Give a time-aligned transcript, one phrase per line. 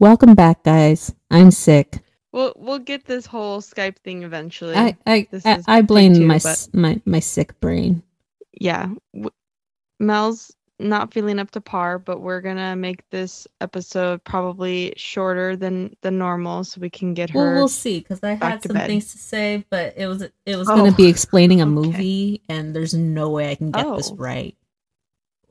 [0.00, 1.14] Welcome back, guys.
[1.30, 1.98] I'm sick.
[2.32, 4.74] We'll we'll get this whole Skype thing eventually.
[4.74, 8.02] I I, This I, I blame too, my but- my my sick brain.
[8.58, 9.30] yeah, w-
[9.98, 15.94] Mel's not feeling up to par, but we're gonna make this episode probably shorter than
[16.00, 17.38] the normal, so we can get her.
[17.38, 18.86] Well, we'll see because I had some bed.
[18.86, 21.70] things to say, but it was it was Oh, going to be explaining a okay.
[21.72, 24.16] movie, and there's no way I can get this Oh.
[24.16, 24.56] right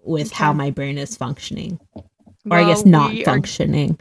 [0.04, 1.80] with how my brain is functioning,
[2.50, 4.00] or I guess not we are- functioning.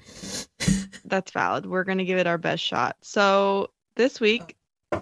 [1.05, 1.66] that's valid.
[1.66, 2.97] We're gonna give it our best shot.
[3.03, 4.56] So this week,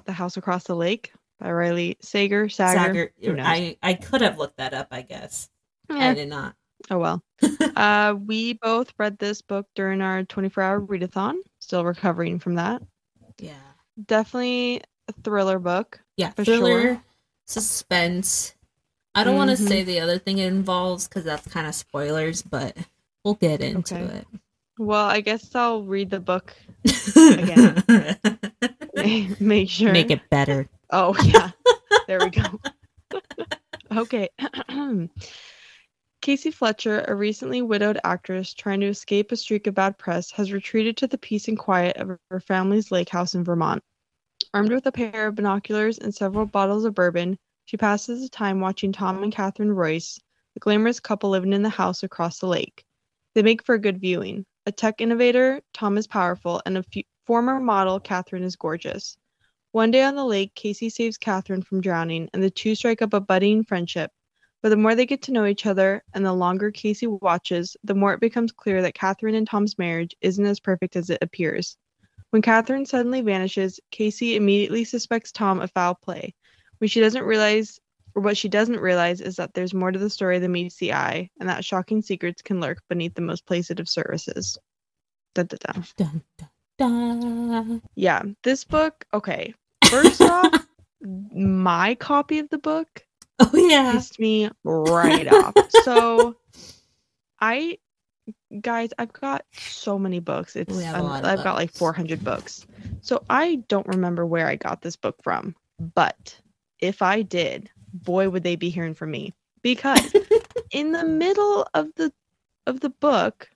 [0.05, 2.49] The House Across the Lake by Riley Sager.
[2.49, 3.13] Sager.
[3.21, 5.49] Sager, I I could have looked that up, I guess.
[5.91, 6.55] Eh, I did not.
[6.91, 7.23] oh well.
[7.77, 11.35] uh, we both read this book during our 24-hour readathon.
[11.59, 12.81] Still recovering from that.
[13.39, 13.53] Yeah,
[14.07, 16.01] Definitely a thriller book.
[16.17, 17.03] yeah, For thriller, sure.
[17.45, 18.55] suspense.
[19.15, 22.43] I don't want to say the other thing it involves because that's kind of spoilers,
[22.43, 22.77] but
[23.27, 24.05] we'll get into Okay.
[24.19, 24.27] it.
[24.79, 26.55] Well, I guess I'll read the book.
[27.17, 27.83] Again.
[29.41, 29.93] Make sure.
[29.93, 30.69] Make it better.
[30.91, 31.51] Oh yeah.
[32.07, 32.61] there we go.
[33.97, 34.29] okay.
[36.23, 40.53] Casey Fletcher, a recently widowed actress trying to escape a streak of bad press, has
[40.53, 43.83] retreated to the peace and quiet of her family's lake house in Vermont.
[44.55, 48.61] Armed with a pair of binoculars and several bottles of bourbon, she passes the time
[48.61, 50.19] watching Tom and Catherine Royce,
[50.55, 52.85] the glamorous couple living in the house across the lake.
[53.37, 54.47] They make for a good viewing.
[54.65, 59.19] A tech innovator, Tom is powerful, and a f- former model, Catherine is gorgeous.
[59.73, 63.13] One day on the lake, Casey saves Catherine from drowning, and the two strike up
[63.13, 64.11] a budding friendship.
[64.63, 67.95] But the more they get to know each other, and the longer Casey watches, the
[67.95, 71.77] more it becomes clear that Catherine and Tom's marriage isn't as perfect as it appears.
[72.31, 76.35] When Catherine suddenly vanishes, Casey immediately suspects Tom of foul play.
[76.79, 77.81] When she doesn't realize,
[78.21, 81.31] what she doesn't realize, is that there's more to the story than meets the eye,
[81.41, 84.59] and that shocking secrets can lurk beneath the most placid of services.
[85.35, 85.83] Da, da, da.
[85.97, 87.83] Dun, dun, dun.
[87.95, 89.55] Yeah, this book, okay.
[89.85, 90.67] First off,
[91.03, 93.07] my copy of the book
[93.39, 93.93] Oh yeah.
[93.93, 95.55] pissed me right off.
[95.83, 96.37] So
[97.41, 97.79] I
[98.61, 100.57] guys, I've got so many books.
[100.57, 102.67] It's We have a um, lot I've got like 400 books.
[103.03, 105.55] So I don't remember where I got this book from,
[105.95, 106.39] but
[106.81, 107.71] if I did,
[108.05, 110.15] boy would they be hearing from me because
[110.71, 112.13] in the middle of the
[112.67, 113.49] of the book,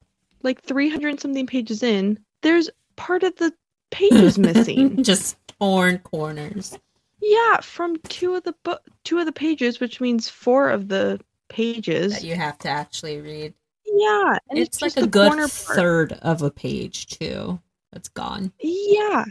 [0.42, 3.52] like 300 and something pages in, there's part of the
[3.90, 5.02] pages missing.
[5.02, 6.78] Just torn corners.
[7.20, 11.20] Yeah, from two of the book, two of the pages, which means four of the
[11.48, 12.14] pages.
[12.14, 13.52] that you have to actually read.
[13.84, 15.50] yeah, and it's, it's, like a good part.
[15.50, 17.60] third of a page too.
[17.92, 18.52] That's gone.
[18.60, 19.24] Yeah,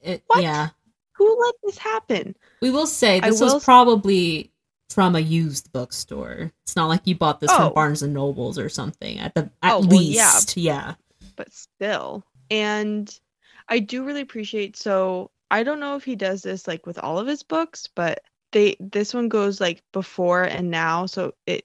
[0.00, 0.42] It, What?
[0.42, 0.70] Yeah,
[1.26, 2.36] who let this happen?
[2.60, 4.50] we will say this will was probably
[4.90, 6.52] from a used bookstore.
[6.64, 7.56] It's not like you bought this Oh.
[7.56, 9.18] from Barnes and Nobles or something.
[9.18, 10.32] At the at Oh, well, yeah.
[10.34, 10.94] least, yeah.
[11.36, 13.18] But still, and
[13.68, 14.76] I do really appreciate.
[14.76, 18.20] So I don't know if he does this like with all of his books, but
[18.52, 21.64] they this one goes like before and now, so it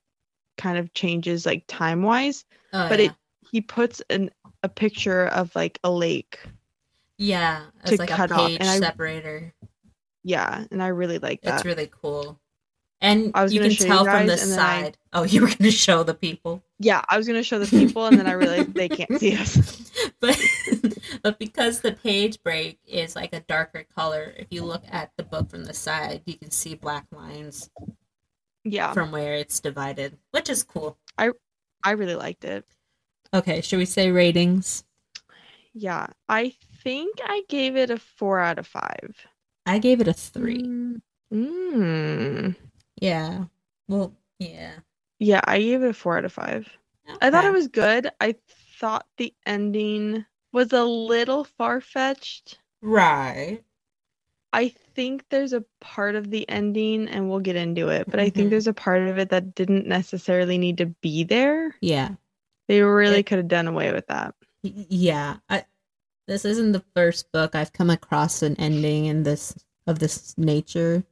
[0.57, 2.45] kind of changes like time wise.
[2.73, 3.05] Oh, But yeah.
[3.07, 3.11] it
[3.51, 4.29] he puts an
[4.63, 6.39] a picture of like a lake.
[7.17, 9.53] Yeah, to it's like a cut off, page and I- separator.
[10.23, 11.55] Yeah, and I really like that.
[11.55, 12.39] It's really cool.
[12.99, 14.97] And I you can show you tell from the and then I- side.
[15.13, 16.63] Oh, you were going to show the people.
[16.79, 19.91] Yeah, I was gonna show the people, and then I realized they can't see us.
[20.19, 20.39] but
[21.23, 25.23] but because the page break is like a darker color, if you look at the
[25.23, 27.69] book from the side, you can see black lines
[28.63, 30.97] Yeah, from where it's divided, which is cool.
[31.17, 31.31] I
[31.83, 32.65] I really liked it.
[33.33, 34.83] Okay, should we say ratings?
[35.73, 36.53] Yeah, I
[36.83, 39.15] think I gave it a four out of five.
[39.65, 40.63] I gave it a three.
[40.63, 41.01] Mm.
[41.33, 42.55] Mm.
[43.01, 43.45] Yeah.
[43.87, 44.73] Well, yeah.
[45.19, 46.67] Yeah, I gave it a four out of five.
[47.21, 48.09] I thought it was good.
[48.19, 48.35] I
[48.79, 52.59] thought the ending was a little far fetched.
[52.81, 53.63] right.
[54.53, 58.29] I think there's a part of the ending, and we'll get into it, but I
[58.29, 58.49] think Mhm.
[58.51, 61.75] there's a part of it that didn't necessarily need to be there.
[61.81, 62.11] Yeah.
[62.67, 64.35] They really could have done away with that.
[64.63, 65.37] Yeah.
[65.49, 65.65] I,
[66.27, 69.55] this isn't the first book I've come across an ending in this
[69.87, 71.03] of this nature.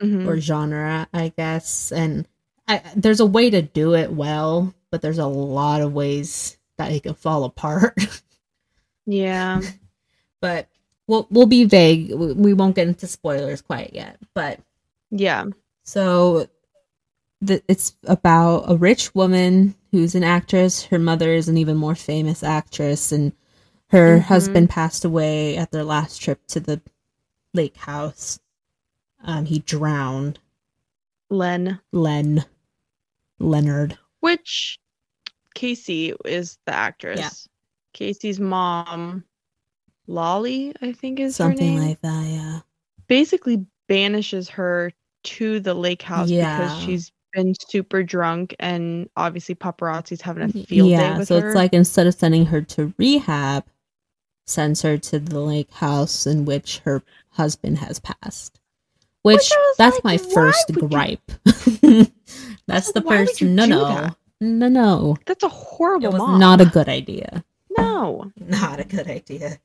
[0.00, 0.28] Mhm.
[0.28, 1.90] or genre, I guess.
[1.90, 2.28] And
[2.68, 6.92] I, there's a way to do it well, but there's a lot of ways that
[6.92, 7.98] it can fall apart.
[9.06, 9.60] Yeah.
[10.40, 10.68] but
[11.08, 12.12] we'll we'll be vague.
[12.14, 14.18] We we won't get into spoilers quite yet.
[14.34, 14.60] But
[15.10, 15.46] Yeah.
[15.82, 16.48] so
[17.40, 20.84] the, it's about a rich woman who's an actress.
[20.84, 23.32] Her mother is an even more famous actress, and
[23.90, 24.22] her Mhm.
[24.22, 26.80] husband passed away at their last trip to the
[27.54, 28.38] lake house.
[29.22, 30.38] Um, he drowned.
[31.30, 32.44] Len, Len.
[33.38, 33.96] Leonard.
[34.20, 34.78] which
[35.54, 37.20] Casey is the actress.
[37.20, 37.30] Yeah.
[37.92, 39.24] Casey's mom,
[40.08, 42.60] Lolly, I think is her Something name, like that, yeah.
[43.06, 44.92] basically banishes her
[45.24, 46.58] to the lake house Yeah.
[46.58, 51.40] because she's been super drunk and obviously paparazzi's having a field day yeah, with so
[51.40, 51.46] her.
[51.48, 53.64] it's like instead of sending her to rehab,
[54.48, 58.58] sends her to the lake house in which her husband has passed.
[59.22, 61.20] Which, Which that's like, my first gripe.
[62.66, 63.84] that's the first no no.
[63.84, 64.16] that?
[64.40, 65.16] No no.
[65.26, 66.40] That's a horrible It was mom.
[66.40, 67.44] not a good idea.
[67.76, 68.30] no.
[68.40, 69.58] Not a good idea.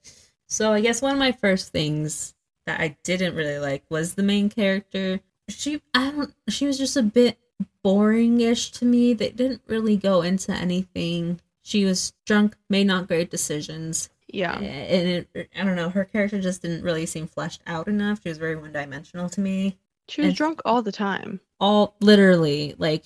[0.48, 2.34] So I guess one of my first things
[2.66, 5.22] that I didn't really like was the main character.
[5.50, 7.38] She I don't she was just a bit
[7.84, 9.14] boring-ish to me.
[9.14, 11.40] They didn't really go into anything.
[11.62, 14.10] She was drunk, made not great decisions.
[14.34, 14.58] Yeah.
[14.60, 18.20] And it, I don't know, her character just didn't really seem fleshed out enough.
[18.24, 19.78] She was very one-dimensional to me.
[20.10, 21.40] She was And- drunk all the time.
[21.60, 23.06] All literally like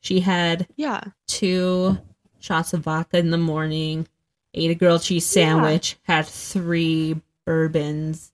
[0.00, 1.00] she had Yeah.
[1.28, 1.98] two
[2.40, 4.06] shots of vodka in the morning,
[4.54, 5.44] ate a grilled cheese Yeah.
[5.54, 8.32] sandwich, had three bourbons,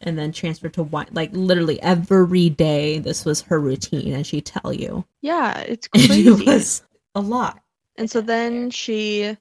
[0.00, 1.08] and then transferred to wine.
[1.12, 5.04] Like literally every day, this was her routine, and she'd tell you.
[5.20, 5.58] Yeah.
[5.60, 6.82] It's it was
[7.14, 7.60] a lot.
[7.96, 9.36] and so then she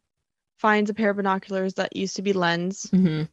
[0.57, 3.23] finds a pair of binoculars that used to be Len's hmm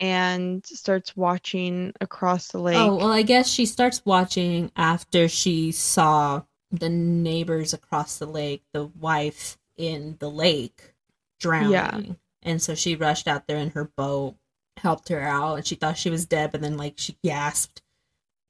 [0.00, 2.76] and starts watching across the lake.
[2.76, 6.42] Oh well, I guess she starts watching after she saw
[6.72, 10.94] the neighbors across the lake, the wife in the lake
[11.38, 12.14] drowning, Yeah.
[12.42, 14.34] and so she rushed out there in her boat,
[14.78, 17.80] helped her out, and she thought she was dead, but then like she gasped,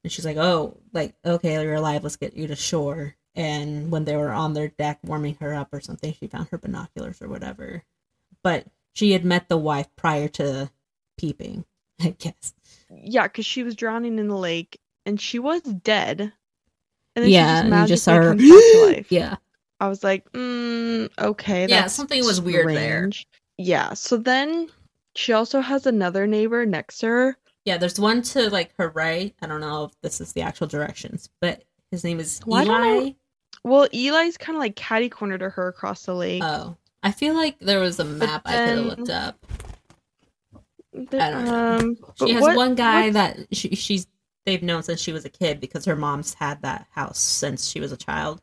[0.03, 2.03] and she's like, "Oh, like okay, you're alive.
[2.03, 5.73] Let's get you to shore." And when they were on their deck warming her up
[5.73, 7.83] or something, she found her binoculars or whatever.
[8.45, 10.69] But she had met the wife prior to
[11.17, 11.65] peeping,
[12.01, 12.53] I guess.
[12.91, 16.31] Yeah, because she was drowning in the lake and she was dead.
[17.15, 18.55] And yeah, she and you just just saw magically her.
[18.55, 19.11] back to life.
[19.11, 19.35] Yeah,
[19.79, 21.65] I was like, mm, okay.
[21.67, 23.09] Yeah, something was weird there.
[23.57, 24.69] Yeah, so then
[25.15, 27.37] she also has another neighbor next to her.
[27.63, 27.77] yeah.
[27.77, 29.33] There's one to like her right.
[29.41, 32.65] I don't know if this is the actual directions, but his name is Well, I
[32.65, 33.01] don't know.
[33.01, 33.11] Eli.
[33.63, 36.43] Well, Eli's kind of like catty corner to her across the lake.
[36.43, 36.75] Oh,
[37.05, 39.45] I feel like there was a map I could have looked up.
[40.93, 41.77] Th- I don't know.
[41.77, 44.07] Um, She has what- one guy what's- that she, she's
[44.45, 47.79] they've known since she was a kid because her mom's had that house since she
[47.79, 48.41] was a child.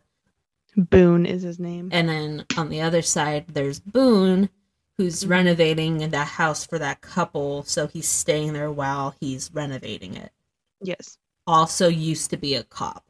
[0.77, 1.91] Boone is his name.
[1.93, 4.49] And then on the other side, there's Boone,
[4.97, 5.29] who's Mhm.
[5.31, 10.33] renovating that house for that couple, so he's staying there while he's renovating it.
[10.81, 11.19] yes.
[11.47, 13.05] Also used to be a cop.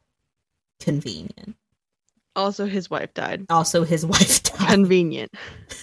[0.81, 1.55] Convenient.
[2.34, 3.46] Also, his wife died.
[3.50, 5.32] Also, his wife died Convenient.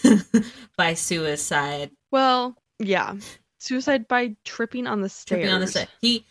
[0.77, 1.91] by suicide.
[2.11, 3.15] Well, yeah.
[3.59, 5.39] Suicide by tripping on the stairs.
[5.39, 5.87] Tripping on the stairs.
[6.01, 6.25] He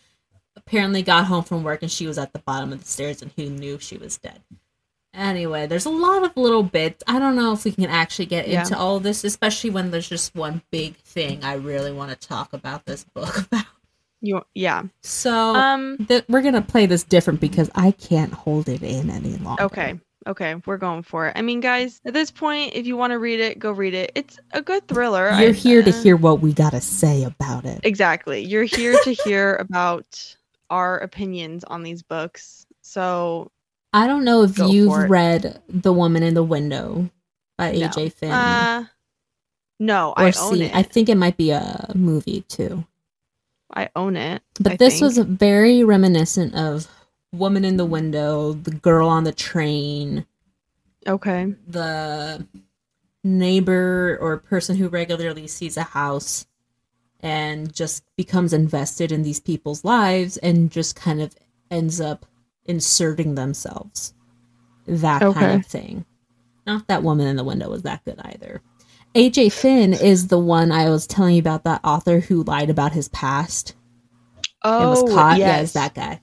[0.55, 3.31] apparently got home from work and she was at the bottom of the stairs and
[3.35, 4.41] he knew she was dead.
[5.13, 7.03] Anyway, there's a lot of little bits.
[7.07, 8.61] I don't know if we can actually get Yeah.
[8.61, 12.27] into all of this, especially when there's just one big thing I really want to
[12.27, 13.65] talk about this book about.
[14.21, 14.83] You, yeah.
[15.01, 15.97] So Um.
[16.07, 19.63] th- we're gonna play this different because I can't hold it in any longer.
[19.63, 19.99] Okay.
[20.27, 20.55] Okay.
[20.65, 21.33] We're going for it.
[21.35, 24.11] I mean, guys, at this point, if you want to read it, go read it.
[24.15, 25.29] It's a good thriller.
[25.39, 27.79] You're I- here to uh, hear what we gotta say about it.
[27.83, 28.43] Exactly.
[28.43, 30.35] You're here to hear about
[30.69, 32.65] our opinions on these books.
[32.81, 33.51] So,
[33.93, 37.09] I don't know if you've read The Woman in the Window
[37.57, 37.87] by No.
[37.87, 38.31] AJ Finn.
[38.31, 38.85] uh,
[39.79, 40.75] no, or I own it.
[40.75, 42.85] I think it might be a movie too.
[43.73, 44.41] I own it.
[44.59, 45.03] But I this think.
[45.03, 46.87] was very reminiscent of
[47.33, 50.25] Woman in the Window, The Girl on the Train,
[51.07, 51.53] okay.
[51.67, 52.45] the
[53.23, 56.47] neighbor or person who regularly sees a house
[57.19, 61.35] and just becomes invested in these people's lives and just kind of
[61.69, 62.25] ends up
[62.65, 64.13] inserting themselves.
[64.87, 65.39] That Okay.
[65.39, 66.05] kind of thing.
[66.65, 68.61] Not that woman in the window was that good either.
[69.15, 72.93] AJ Finn is the one I was telling you about that author who lied about
[72.93, 73.75] his past
[74.63, 75.37] Oh, and was oh, caught.
[75.37, 75.47] yes.
[75.47, 76.21] Yeah, it's that guy.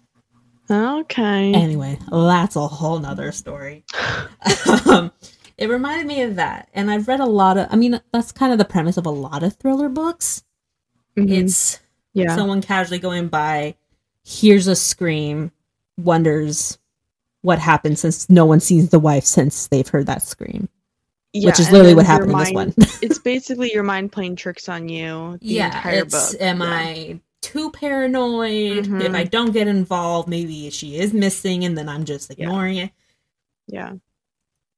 [0.70, 1.52] Okay.
[1.54, 3.85] Anyway, that's a whole nother story.
[4.90, 5.12] um,
[5.58, 6.68] it reminded me of that.
[6.75, 9.11] And I've read a lot of, I mean, that's kind of the premise of a
[9.11, 10.44] lot of thriller books.
[11.16, 11.30] Mhm.
[11.30, 11.80] It's
[12.14, 12.35] yeah.
[12.35, 13.76] someone casually going by,
[14.23, 15.52] hears a scream,
[15.96, 16.78] wonders
[17.42, 20.68] what happened since no one sees the wife since they've heard that scream,
[21.32, 22.75] yeah, which is literally what happened in this one.
[23.02, 26.42] it's basically your mind playing tricks on you the yeah, entire it's, book.
[26.42, 26.66] am Yeah.
[26.68, 27.20] I
[27.52, 28.78] too paranoid?
[28.78, 29.14] If Mhm.
[29.14, 32.46] I don't get involved, maybe she is missing and then I'm just Yeah.
[32.46, 32.90] ignoring it.
[33.68, 33.94] Yeah.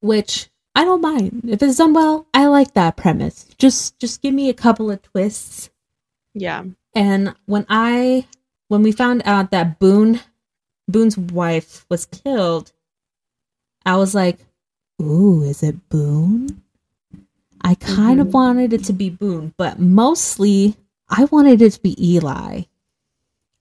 [0.01, 1.41] which I don't mind.
[1.49, 3.47] If it's done well, I like that premise.
[3.59, 5.71] Just just give me a couple of twists.
[6.35, 6.63] Yeah.
[6.95, 8.27] And when I
[8.69, 10.21] when we found out that Boone
[10.87, 12.71] Boone's wife was killed,
[13.85, 14.39] I was like,
[15.03, 16.63] "Ooh, is it Boone?"
[17.63, 18.33] I kind of Mhm.
[18.33, 20.77] wanted it to be Boone, but mostly
[21.11, 22.63] I wanted it to be Eli.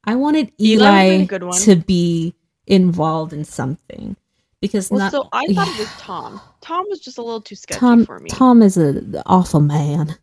[0.04, 2.34] I wanted Eli Eli, to be
[2.66, 4.16] involved in something
[4.62, 6.42] because Well, not so I thought it was Tom.
[6.62, 8.06] Tom was just a little too sketchy Tom.
[8.06, 10.16] for me, Tom is an awful man.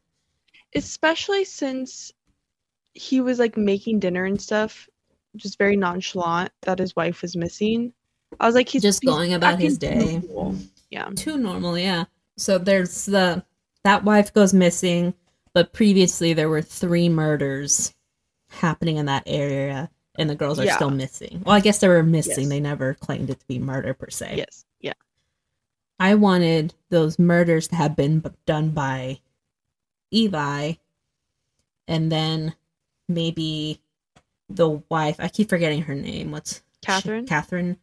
[0.75, 2.13] especially since
[2.95, 4.89] he was like making dinner and stuff,
[5.37, 7.93] just very nonchalant that his wife was missing.
[8.41, 10.21] I was like, he's Just he's going about his day.
[10.29, 10.57] normal.
[10.91, 11.11] Yeah.
[11.15, 12.05] Too normal, yeah.
[12.37, 13.45] So there's the
[13.85, 15.15] that wife goes missing,
[15.55, 17.95] but previously there were three murders
[18.51, 20.75] happening in that area, and the girls are Yeah.
[20.77, 21.43] still missing.
[21.47, 22.41] Well, I guess they were missing.
[22.43, 22.49] Yes.
[22.49, 24.35] They never claimed it to be murder per se.
[24.37, 24.65] Yes.
[24.81, 24.93] Yeah.
[25.99, 29.21] I wanted those murders to have been b- done by
[30.13, 30.75] Eli,
[31.89, 32.55] and then
[33.09, 33.81] maybe
[34.49, 35.17] the wife.
[35.19, 36.31] I keep forgetting her name.
[36.31, 37.27] What's Catherine?
[37.27, 37.79] Catherine.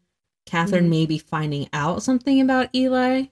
[0.46, 0.90] Catherine Mhm.
[0.90, 3.26] maybe finding out something about Eli,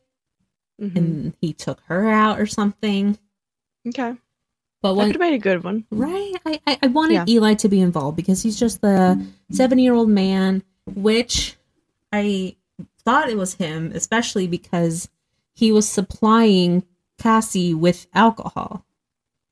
[0.81, 0.95] Mhm.
[0.95, 3.17] and he took her out or something.
[3.87, 4.15] Okay.
[4.81, 5.85] But That when could have made a good one.
[5.91, 7.25] right, I I, I wanted Yeah.
[7.27, 10.63] Eli to be involved because he's just the seven year old man,
[10.95, 11.57] which
[12.13, 12.55] I
[13.03, 15.09] thought it was him, especially because
[15.53, 16.83] he was supplying
[17.17, 18.85] Cassie with alcohol.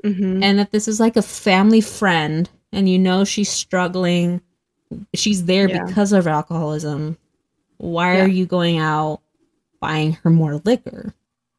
[0.05, 0.43] Mm-hmm.
[0.43, 4.41] and that this is like a family friend and you know she's struggling
[5.15, 5.85] she's there Yeah.
[5.85, 7.17] because of alcoholism
[7.77, 8.25] why Yeah.
[8.25, 9.21] are you going out
[9.81, 11.15] buying her more liquor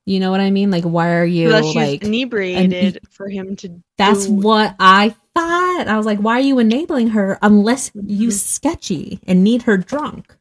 [0.09, 3.69] you know what i mean like why are you like inebriated for him to.
[3.99, 8.29] that's do- what i thought i was like why are you enabling her unless you
[8.29, 8.33] Mhm.
[8.33, 10.35] sketchy and need her drunk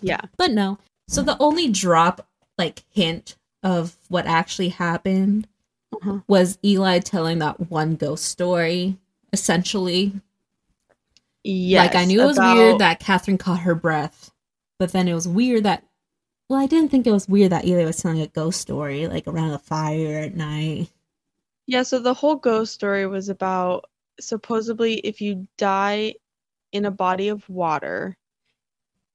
[0.00, 0.20] Yeah.
[0.36, 5.48] but no so the only drop like hint of what actually happened
[5.92, 6.18] Uh-huh.
[6.28, 8.98] was Eli telling that one ghost story,
[9.32, 10.12] essentially.
[11.44, 11.86] Yes.
[11.86, 14.30] like I knew it was about- weird that Catherine caught her breath,
[14.78, 15.82] but then it was weird that
[16.48, 19.26] well, I didn't think it was weird that Eli was telling a ghost story like
[19.26, 20.90] around a fire at night.
[21.66, 23.84] Yeah, so the whole ghost story was about
[24.18, 26.14] supposedly if you die
[26.72, 28.16] in a body of water,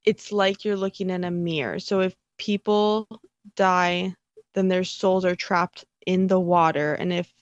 [0.06, 1.80] it's like you're looking in a mirror.
[1.80, 3.08] So if people
[3.56, 4.16] die,
[4.54, 6.94] then their souls are trapped in the water.
[6.94, 7.34] And if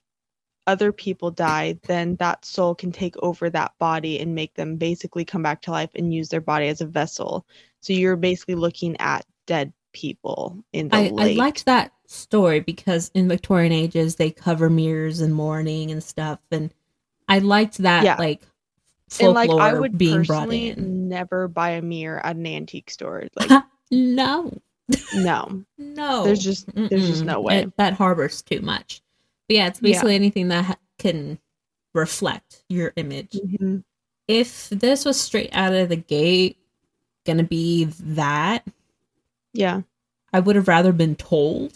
[0.67, 5.25] other people die, then that soul can take over that body and make them basically
[5.25, 7.45] come back to life and use their body as a vessel.
[7.81, 13.09] So you're basically looking at dead people in the I, I liked that story because
[13.13, 16.73] in Victorian ages they cover mirrors and mourning and stuff, and
[17.27, 18.15] I liked that Yeah.
[18.17, 18.41] like
[19.19, 21.09] and like I would being brought personally in.
[21.09, 23.27] never buy a mirror at an antique store.
[23.35, 24.57] Like no,
[25.15, 27.25] no, no, there's just there's just Mm-mm.
[27.27, 27.59] no way.
[27.63, 29.01] It- that harbors too much.
[29.47, 29.89] But yeah, it's Yeah.
[29.91, 31.39] basically anything that ha- can
[31.93, 33.33] reflect your image.
[33.33, 33.83] Mhm.
[34.29, 36.57] If this was straight out of the gate,
[37.25, 38.65] gonna be that,
[39.53, 39.81] Yeah,
[40.33, 41.73] I would have rather been told,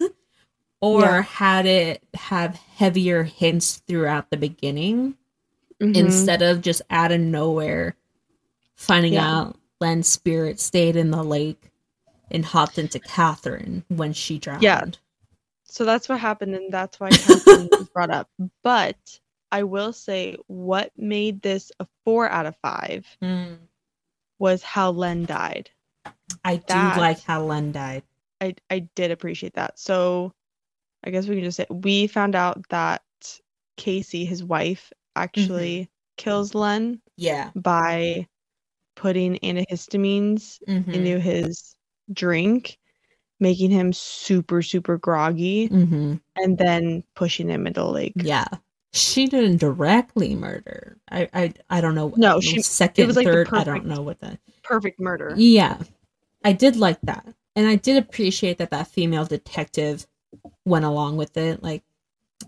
[0.80, 1.22] or Yeah.
[1.22, 5.16] had it have heavier hints throughout the beginning
[5.80, 5.96] Mhm.
[5.96, 7.96] instead of just out of nowhere
[8.76, 9.38] finding Yeah.
[9.38, 11.70] out Len's spirit stayed in the lake
[12.30, 14.62] and hopped into Catherine when she drowned.
[14.62, 14.84] Yeah.
[15.64, 18.28] So that's what happened, and that's why Catherine was brought up.
[18.62, 19.20] But
[19.52, 23.58] I will say, what made this a four out of five Mm.
[24.38, 25.70] was how Len died.
[26.44, 28.02] I do That- like how Len died.
[28.40, 29.78] I I did appreciate that.
[29.78, 30.32] So
[31.04, 33.02] I guess we can just say we found out that
[33.76, 37.50] Casey, his wife, actually kills Len Yeah.
[37.54, 38.26] by
[38.96, 40.90] putting antihistamines Mm-hmm.
[40.90, 41.76] into his
[42.12, 42.78] drink,
[43.40, 46.14] making him super, super groggy, mm-hmm.
[46.36, 48.12] and then pushing him into lake.
[48.16, 48.46] Yeah.
[48.92, 50.96] She didn't directly murder.
[51.10, 52.12] I I, I don't know.
[52.16, 53.48] No, she- second, it was like third.
[53.52, 54.38] I don't know what that.
[54.62, 55.34] Perfect murder.
[55.36, 55.78] Yeah,
[56.44, 57.26] I did like that,
[57.56, 60.06] and I did appreciate that that female detective
[60.64, 61.62] went along with it.
[61.62, 61.82] Like,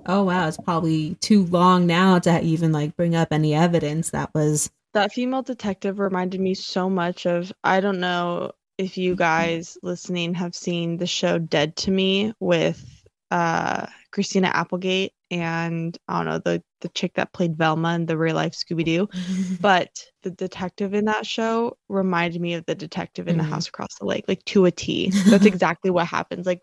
[0.07, 4.31] oh wow, it's probably too long now to even like bring up any evidence that
[4.35, 4.71] was.
[4.93, 10.35] That female detective reminded me so much of I don't know if you guys listening
[10.35, 12.85] have seen the show Dead to Me with
[13.31, 18.17] uh Christina Applegate and I don't know the the chick that played Velma in the
[18.19, 19.09] real life Scooby Doo.
[19.63, 19.91] But
[20.23, 23.39] the detective in that show reminded me of the detective in Mhm.
[23.39, 25.11] the house across the lake, like to a T.
[25.27, 26.47] That's exactly what happens.
[26.47, 26.63] Like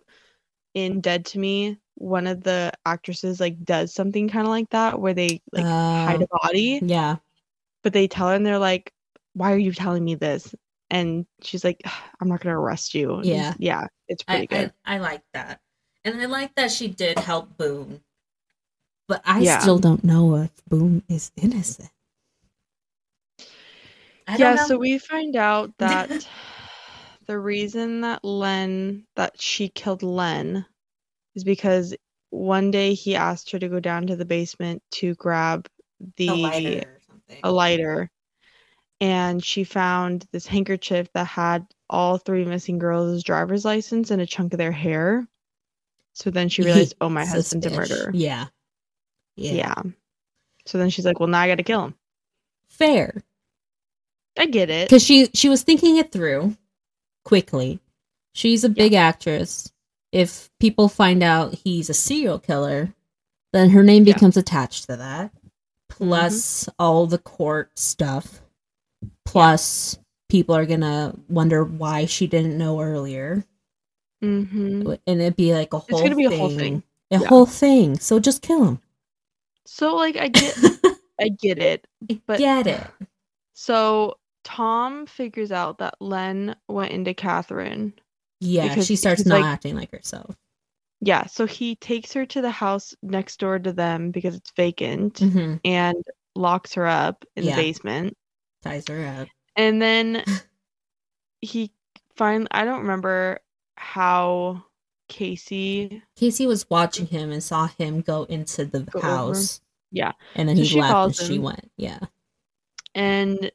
[0.73, 4.99] in Dead to Me, one of the actresses like does something kind of like that
[4.99, 6.25] where they like hide Oh.
[6.31, 7.17] a body, yeah,
[7.83, 8.91] but they tell her and they're like,
[9.33, 10.53] "Why are you telling me this?"
[10.89, 11.81] And she's like,
[12.19, 13.53] "I'm not gonna arrest you." And Yeah.
[13.59, 14.73] yeah, it's I, pretty good.
[14.85, 15.61] I I like that,
[16.05, 18.01] and I like that she did help Boone,
[19.07, 19.59] but I Yeah.
[19.59, 21.89] still don't know if Boone is innocent.
[24.37, 24.67] Yeah, know.
[24.67, 26.27] so we find out that
[27.25, 30.65] the reason that Len that she killed Len
[31.35, 31.95] is because
[32.29, 35.67] one day he asked her to go down to the basement to grab
[36.17, 36.99] the A lighter
[37.43, 38.09] a lighter
[38.99, 44.25] and she found this handkerchief that had all three missing girls' driver's license and a
[44.25, 45.27] chunk of their hair.
[46.13, 47.91] So then she realized, oh, my husband's a Suspicious.
[47.91, 48.11] murderer.
[48.13, 48.47] Yeah.
[49.37, 49.53] Yeah.
[49.53, 49.81] Yeah.
[50.65, 51.95] So then she's like, well, now I got to kill him.
[52.69, 53.23] Fair.
[54.37, 54.87] I get it.
[54.89, 56.55] Because she she was thinking it through
[57.23, 57.79] quickly.
[58.33, 59.71] She's a big actress.
[60.11, 62.93] If people find out he's a serial killer,
[63.53, 64.13] then her name Yeah.
[64.13, 65.31] becomes attached to that.
[65.89, 68.41] Plus all the court stuff.
[69.25, 69.97] Plus
[70.29, 73.43] people are gonna wonder why she didn't know earlier.
[74.23, 74.91] Mm-hmm.
[75.07, 76.39] And it'd be like a whole gonna be a thing.
[76.39, 76.83] whole thing.
[77.11, 77.27] A Yeah.
[77.27, 77.97] whole thing.
[77.99, 78.79] So just kill him.
[79.67, 80.57] So, like, I get,
[81.21, 81.85] I get it.
[82.25, 82.81] But- Get it.
[83.53, 87.93] So Tom figures out that Len went into Catherine.
[88.39, 90.35] Yeah, Because she starts not like- acting like herself.
[91.01, 91.25] Yeah.
[91.27, 95.55] So he takes her to the house next door to them because it's vacant hmm
[95.63, 95.95] and
[96.35, 97.55] locks her up in Yeah.
[97.55, 98.17] the basement.
[98.63, 99.27] Ties her up.
[99.55, 100.23] And then
[101.41, 101.71] he
[102.15, 103.39] find I don't remember
[103.75, 104.63] how
[105.07, 109.07] Casey Casey was watching him and saw him go into the Go over.
[109.07, 109.61] house.
[109.91, 110.11] Yeah.
[110.35, 111.71] And then So he left and follows she went.
[111.77, 111.99] Yeah.
[112.95, 113.51] and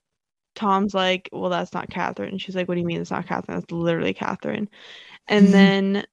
[0.55, 2.39] Tom's like, Well, that's not Catherine.
[2.39, 3.59] She's like, What do you mean it's not Catherine?
[3.59, 4.69] That's literally Catherine.
[5.29, 5.53] And Mhm.
[5.53, 6.05] then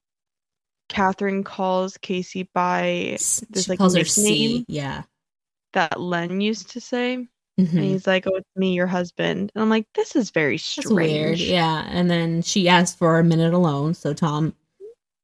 [0.88, 4.24] Catherine calls Casey by This, she like, calls her C.
[4.24, 4.66] nickname?
[4.68, 5.04] Yeah.
[5.74, 7.28] that Len used to say.
[7.60, 7.74] Mhm.
[7.74, 9.52] And he's like, Oh, it's me, your husband.
[9.54, 10.92] And I'm like, This is very That's strange.
[10.92, 11.40] weird.
[11.40, 11.86] Yeah.
[11.90, 13.94] And then she asked for a minute alone.
[13.94, 14.56] So Tom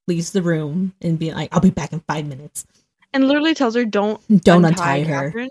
[0.07, 2.65] leaves the room and be like, I'll be back in five minutes.
[3.13, 5.27] And literally tells her, Don't Don't untie, her.
[5.27, 5.49] Catherine.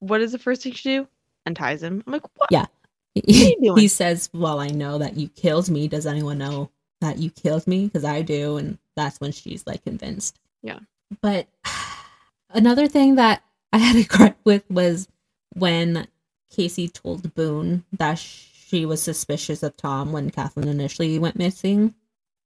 [0.00, 1.08] What is the first thing she do?
[1.46, 2.02] Unties him.
[2.06, 2.50] I'm like, What?
[2.50, 2.66] Yeah.
[3.26, 3.76] doing?
[3.76, 5.88] he says, Well, I know that you killed me.
[5.88, 7.86] Does anyone know that you killed me?
[7.86, 8.56] Because I do.
[8.56, 10.38] And that's when she's like convinced.
[10.62, 10.80] Yeah.
[11.20, 11.48] But
[12.50, 13.42] another thing that
[13.72, 15.08] I had a gripe with was
[15.54, 16.06] when
[16.50, 21.94] Casey told Boone that she was suspicious of Tom when Catherine initially went missing.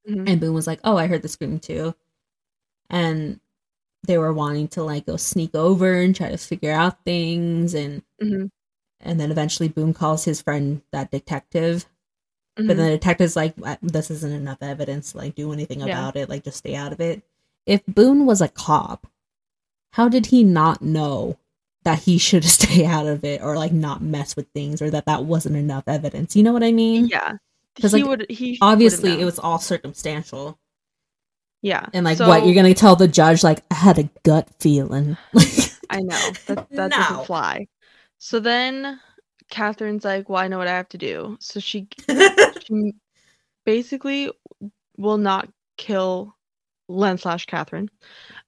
[0.08, 0.28] Mhm.
[0.28, 1.94] And Boone was like, Oh, I heard the scream too.
[2.90, 3.40] And
[4.06, 8.02] they were wanting to like go sneak over and try to figure out things and
[8.22, 8.50] Mhm.
[9.00, 11.86] and then eventually Boone calls his friend that detective.
[12.58, 12.68] Mhm.
[12.68, 15.86] But the detective's like, "Uh, this isn't enough evidence to like do anything Yeah.
[15.86, 16.28] about it.
[16.30, 17.22] Like just stay out of it.
[17.66, 19.06] If Boone was a cop,
[19.92, 21.36] how did he not know
[21.84, 22.44] that he should
[22.84, 25.84] stay out of it or like not mess with things or that that wasn't enough
[25.88, 26.36] evidence?
[26.36, 27.06] You know what I mean?
[27.08, 27.36] Yeah.
[27.81, 30.59] 'Cause, like, would he Obviously, it was all circumstantial.
[31.62, 31.87] yeah.
[31.93, 33.43] And like, So- what you're gonna tell the judge?
[33.45, 35.16] Like, I had a gut feeling.
[35.90, 36.97] I know that that No.
[36.97, 37.66] doesn't fly.
[38.19, 39.01] So then
[39.51, 41.88] Catherine's like, "Well, I know what I have to do." So she
[42.66, 42.93] she
[43.66, 44.31] basically
[44.97, 46.37] will not kill
[46.88, 47.88] Len slash Catherine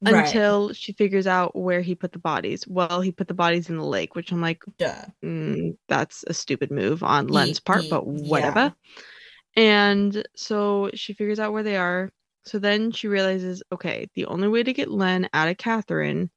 [0.01, 0.27] Right.
[0.27, 2.67] until she figures out where he put the bodies.
[2.69, 5.05] Well, he put the bodies in the lake, which I'm like, Duh.
[5.25, 8.75] mm, that's a stupid move on Len's part, but whatever.
[9.57, 12.11] And so she figures out where they are.
[12.45, 16.31] So then she realizes, okay, the only way to get Len out of Catherine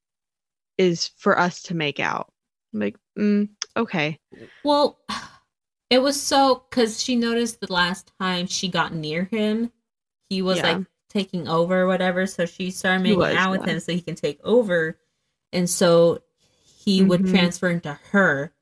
[0.78, 2.32] is for us to make out.
[2.74, 4.20] I'm like, mm, okay.
[4.64, 5.00] Well,
[5.90, 9.72] it was so because she noticed the last time she got near him,
[10.30, 10.74] he was Yeah.
[10.74, 12.28] like taking over or whatever.
[12.28, 13.74] So she started making was, out with yeah.
[13.74, 15.00] him so he can take over.
[15.54, 16.20] And so
[16.86, 17.32] he would Mhm.
[17.32, 18.54] transfer into her.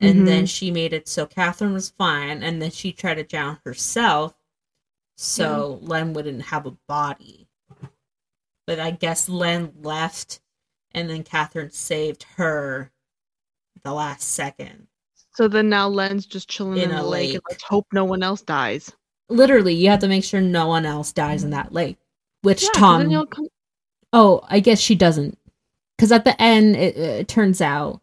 [0.00, 0.26] And Mhm.
[0.26, 2.42] then she made it so Catherine was fine.
[2.42, 4.34] And then she tried to drown herself
[5.16, 7.48] so Len wouldn't have a body.
[8.66, 10.40] But I guess Len left
[10.92, 12.92] and then Catherine saved her
[13.82, 14.86] the last second.
[15.34, 18.04] So then now Len's just chilling in, In the a lake, and let's hope no
[18.04, 18.92] one else dies.
[19.30, 21.98] literally you have to make sure no one else dies in that lake
[22.40, 23.48] which Yeah, tom come-
[24.14, 25.38] oh i guess she doesn't
[25.94, 28.00] because at the end it, it turns out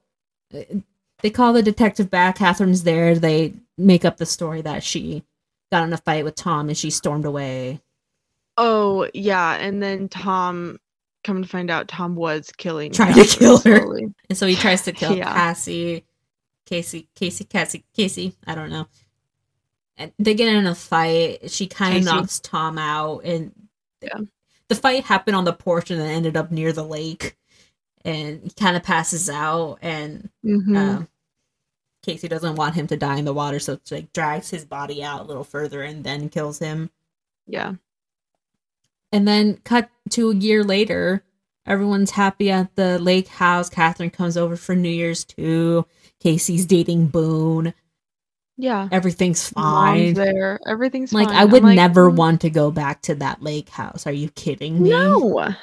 [1.25, 5.23] they call the detective back catherine's there they make up the story that she
[5.71, 7.81] got in a fight with tom and she stormed away
[8.57, 10.79] Oh yeah, and then Tom,
[11.25, 13.79] come to find out, Tom was killing, Trying to kill her.
[13.81, 14.13] slowly.
[14.29, 15.25] and so he tries to kill Yeah.
[15.33, 16.05] cassie
[16.65, 18.87] casey casey cassie casey i don't know
[19.97, 23.51] and they get in a fight she kind of knocks tom out and
[24.01, 24.19] Yeah.
[24.69, 27.35] the fight happened on the porch and then ended up near the lake
[28.05, 30.77] and he kind of passes out and Mhm.
[30.77, 31.07] um,
[32.05, 35.03] casey doesn't want him to die in the water so it's like drags his body
[35.03, 36.89] out a little further and then kills him
[37.47, 37.73] yeah,
[39.11, 41.23] and then cut to a year later
[41.65, 45.85] everyone's happy at the lake house catherine comes over for new year's too
[46.19, 47.73] casey's dating boone
[48.57, 48.87] yeah.
[48.91, 50.59] everything's Mom's fine there.
[50.67, 51.37] Everything's like fine.
[51.37, 54.29] i would like, never "Mm, want to go back to that lake house are you
[54.31, 55.53] kidding me No,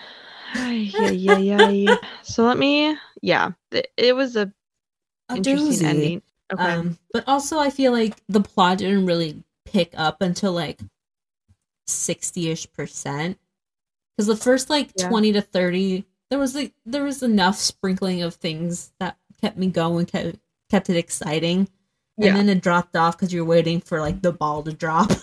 [0.55, 1.97] yeah, yeah, yeah, yeah.
[2.23, 2.97] So let me.
[3.23, 4.53] Yeah, it, it was a
[5.31, 5.85] A interesting doozy.
[5.85, 6.23] ending.
[6.53, 6.63] Okay.
[6.63, 10.81] Um, but also, I feel like the plot didn't really pick up until like
[11.87, 13.39] 60 ish percent.
[14.17, 15.09] Because the first like Yeah.
[15.09, 19.69] 20 to 30, there was like there was enough sprinkling of things that kept me
[19.69, 20.37] going, kept,
[20.71, 21.69] kept it exciting.
[22.19, 22.35] And Yeah.
[22.35, 25.11] then it dropped off because you're waiting for like the ball to drop.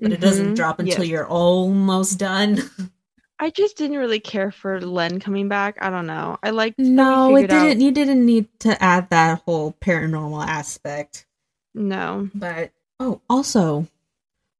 [0.00, 1.10] But it doesn't Mhm, drop until yes.
[1.10, 2.70] you're almost done.
[3.40, 5.78] I just didn't really care for Len coming back.
[5.80, 6.38] I don't know.
[6.42, 7.80] I we No, it didn't.
[7.80, 11.26] You didn't need to add that whole paranormal aspect.
[11.74, 12.28] No.
[12.34, 13.86] But oh, also,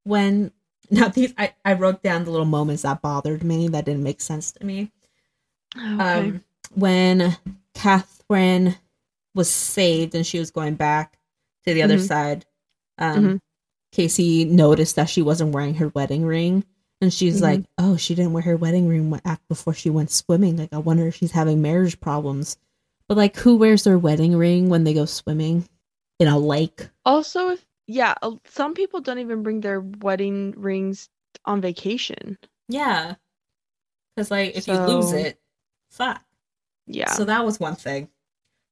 [0.05, 0.53] when
[0.91, 4.21] now these I, I wrote down the little moments that bothered me that didn't make
[4.21, 4.93] sense to me.
[5.77, 6.29] Okay.
[6.29, 7.37] Um, when
[7.75, 8.77] Catherine
[9.35, 11.19] was saved and she was going back
[11.67, 12.07] to the other Mhm.
[12.07, 12.47] side,
[12.99, 13.41] um, Mhm.
[13.93, 16.65] Casey noticed that she wasn't wearing her wedding ring.
[17.01, 17.43] And she's Mhm.
[17.43, 20.57] like, "Oh, she didn't wear her wedding ring af- before she went swimming.
[20.57, 22.57] Like, I wonder if she's having marriage problems."
[23.07, 25.69] But like, who wears their wedding ring when they go swimming
[26.19, 26.89] in a lake?
[27.05, 28.15] also, if yeah,
[28.47, 31.09] some people don't even bring their wedding rings
[31.47, 32.37] on vacation.
[32.69, 33.15] Yeah.
[34.15, 35.41] Because, like, if you lose So- it,
[35.91, 36.23] fuck.
[36.87, 37.13] Yeah.
[37.13, 38.09] So that was one thing.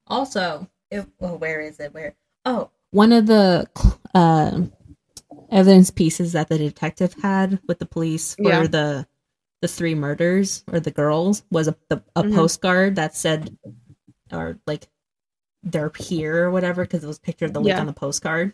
[0.06, 1.94] Also, it, oh, where is it?
[1.94, 2.14] Where?
[2.44, 3.68] Oh, one of the
[4.14, 4.62] uh,
[5.50, 8.66] evidence pieces that the detective had with the police for Yeah.
[8.66, 9.06] the
[9.62, 12.34] the three murders or the girls was a the, a Mhm.
[12.34, 13.56] postcard that said,
[14.30, 14.86] or like,
[15.62, 17.80] they're here or whatever because it was pictured of the lake Yeah.
[17.80, 18.52] on the postcard.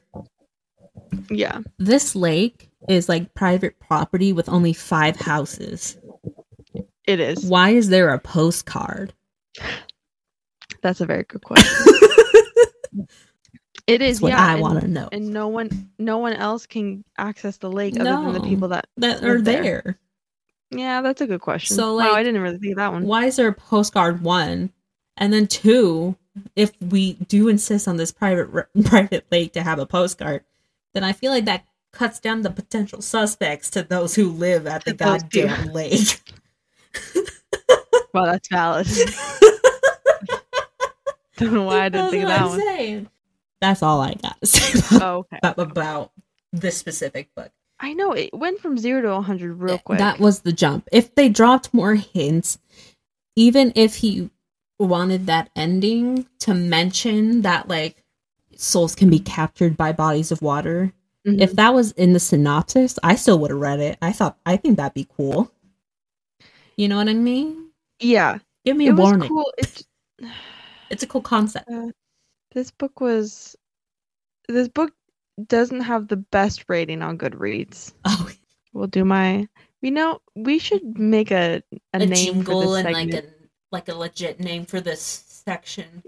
[1.29, 1.59] yeah.
[1.79, 5.99] This lake is like private property with only five houses.
[7.07, 7.45] It is.
[7.45, 9.13] Why is there a postcard?
[10.83, 11.85] That's a very good question.
[13.87, 14.19] It is.
[14.19, 14.47] That's what yeah.
[14.47, 15.09] I want to know.
[15.13, 18.87] And no one, no one else can access the lake other than the people that.
[18.99, 19.63] that are there.
[19.63, 19.99] there.
[20.71, 21.77] Yeah, that's a good question.
[21.77, 23.05] So, wow, I didn't really think of that one.
[23.07, 24.71] Why is there a postcard one?
[25.19, 26.17] And then two,
[26.57, 28.49] if we do insist on this private
[28.85, 30.45] private lake to have a postcard,
[30.95, 34.85] then I feel like that cuts down the potential suspects to those who live at
[34.85, 35.47] the To those two.
[35.47, 36.21] goddamn lake.
[38.15, 38.87] Well, that's valid.
[41.39, 42.61] Don't know why I didn't That's think of that I'm one.
[42.61, 43.09] saying.
[43.63, 45.39] That's all I got to say about, Oh, okay.
[45.43, 46.13] about, about
[46.53, 47.51] this specific book.
[47.81, 49.99] I know it went from zero to 100 real quick.
[49.99, 50.89] That was the jump.
[50.93, 52.59] If they dropped more hints,
[53.37, 54.31] even if he
[54.79, 58.03] wanted that ending to mention that like
[58.57, 60.93] souls can be captured by bodies of water,
[61.27, 61.41] Mhm.
[61.41, 63.97] if that was in the synopsis, I still would have read it.
[64.03, 65.53] I thought I think that'd be cool.
[66.77, 67.71] You know what I mean?
[68.01, 69.29] yeah, Give me it a was warning.
[69.29, 69.53] cool.
[69.59, 69.83] It,
[70.91, 71.71] It's a cool concept.
[72.55, 73.57] This book was.
[74.49, 74.93] This book
[75.47, 77.93] doesn't have the best rating on Goodreads.
[78.05, 78.31] Oh,
[78.75, 79.47] We'll do my.
[79.83, 81.63] You know, we should make a
[81.93, 83.13] a, a, name for jingle and segment.
[83.13, 83.27] like a
[83.71, 86.03] like a legit name for this section.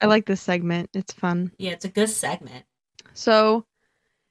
[0.00, 0.90] I like this segment.
[0.94, 1.50] It's fun.
[1.58, 2.64] Yeah, it's a good segment.
[3.14, 3.66] So,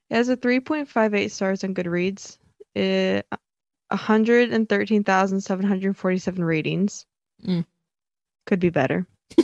[0.10, 2.38] it has a 3.58 stars on Goodreads.
[2.76, 3.26] It,
[3.89, 7.06] 113,747 ratings.
[7.45, 7.65] Mm.
[8.45, 9.08] Could be better.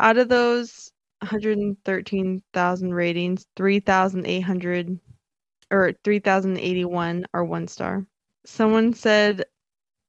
[0.00, 5.00] Out of those 113,000 ratings, 3,800
[5.70, 8.06] or 3,081 are one star.
[8.44, 9.44] Someone said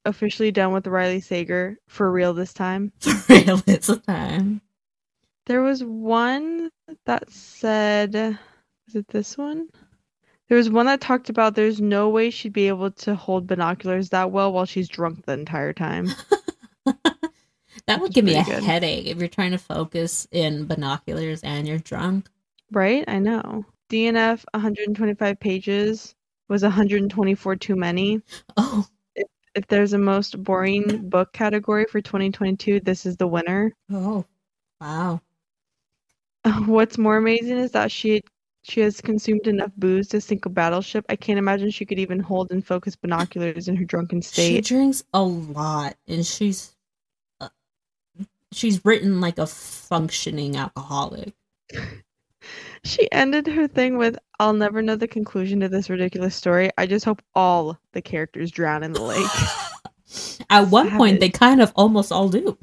[0.05, 2.91] officially done with Riley Sager for real this time.
[3.01, 4.61] For real, this time.
[5.47, 6.69] There was one
[7.05, 8.15] that said,
[8.87, 9.67] is it this one?
[10.47, 14.09] There was one that talked about there's no way she'd be able to hold binoculars
[14.09, 16.09] that well while she's drunk the entire time.
[17.87, 18.63] That would give me a good.
[18.63, 22.29] headache if you're trying to focus in binoculars and you're drunk.
[22.71, 23.03] Right?
[23.07, 23.65] I know.
[23.91, 26.15] DNF 125 pages
[26.49, 28.21] was 124 too many.
[28.57, 33.71] Oh, If there's a most boring book category for 2022, this is the winner.
[33.91, 34.25] oh,
[34.81, 35.21] wow.
[36.65, 38.21] What's more amazing is that she
[38.63, 41.05] she has consumed enough booze to sink a battleship.
[41.07, 44.55] I can't imagine she could even hold and focus binoculars in her drunken state.
[44.55, 46.74] She drinks a lot, and she's
[48.51, 51.33] she's written like a functioning alcoholic.
[52.83, 56.69] She ended her thing with, I'll never know the conclusion to this ridiculous story.
[56.77, 59.27] I just hope all the characters drown in the lake.
[60.51, 62.55] At one point, they kind of almost all do.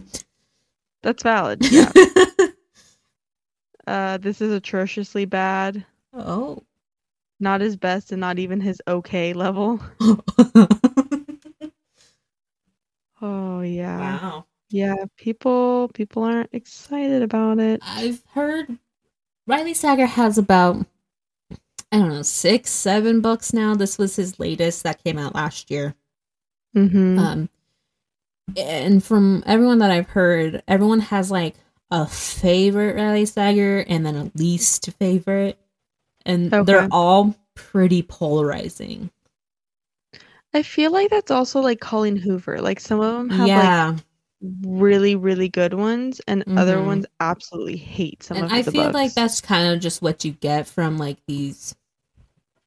[1.02, 1.66] That's valid.
[1.72, 1.90] Yeah.
[3.88, 5.84] uh, this is atrociously bad.
[6.14, 6.62] oh.
[7.40, 9.80] Not his best and not even his okay level.
[13.20, 13.98] Oh yeah.
[13.98, 14.46] wow.
[14.72, 17.80] Yeah, people people aren't excited about it.
[17.84, 18.78] I've heard
[19.46, 20.86] Riley Sager has about
[21.92, 23.74] I don't know six, seven books now.
[23.74, 25.94] This was his latest that came out last year.
[26.74, 27.18] Mm-hmm.
[27.18, 27.48] Um,
[28.56, 31.54] and from everyone that I've heard, everyone has like
[31.90, 35.58] a favorite Riley Sager and then a least favorite,
[36.24, 36.64] and Okay.
[36.64, 39.10] they're all pretty polarizing.
[40.54, 42.60] I feel like that's also like Colleen Hoover.
[42.62, 43.96] Like some of them have like yeah,
[44.62, 46.86] really, really good ones, and other Mhm.
[46.86, 48.94] ones absolutely hate some and of I the feel books.
[48.94, 51.74] like that's kind of just what you get from like these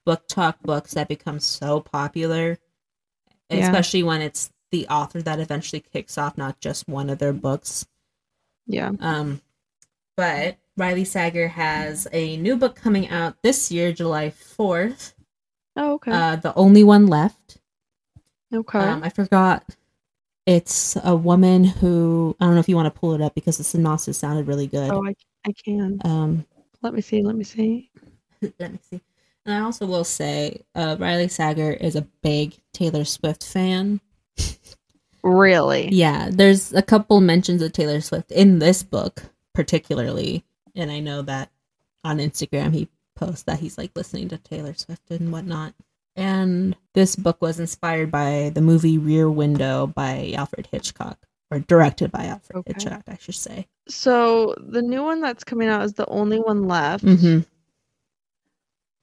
[0.08, 2.58] BookTok books that become so popular,
[3.50, 3.58] Yeah.
[3.68, 7.86] especially when it's the author that eventually kicks off not just one of their books.
[8.68, 8.92] yeah.
[9.00, 9.42] Um,
[10.18, 15.14] but Riley Sager has a new book coming out this year, July 4th.
[15.76, 16.12] Oh, okay.
[16.12, 17.58] Uh, the only one left.
[18.54, 18.80] okay.
[18.80, 19.66] Um, I forgot.
[20.46, 23.58] It's a woman who I don't know if you want to pull it up because
[23.58, 24.92] the synopsis sounded really good.
[24.92, 26.00] oh, I I can.
[26.04, 26.46] Um,
[26.82, 27.22] Let me see.
[27.24, 27.90] Let me see.
[28.60, 29.02] let me see.
[29.46, 34.02] And I also will say, uh, Riley Sager is a big Taylor Swift fan.
[35.26, 35.90] Really?
[35.92, 39.24] Yeah, there's a couple mentions of Taylor Swift in this book,
[39.56, 41.50] particularly, and I know that
[42.04, 45.74] on Instagram he posts that he's like listening to Taylor Swift and whatnot.
[46.16, 51.18] And this book was inspired by the movie Rear Window by Alfred Hitchcock,
[51.52, 52.74] or directed by Alfred Okay.
[52.74, 53.68] Hitchcock, I should say.
[53.88, 57.04] So the new one that's coming out is the only one left.
[57.04, 57.42] Mm-hmm.